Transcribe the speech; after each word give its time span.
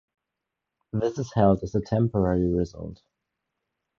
This 0.93 1.19
is 1.19 1.31
held 1.35 1.61
as 1.61 1.75
a 1.75 1.79
temporary 1.79 2.47
result. 2.51 3.03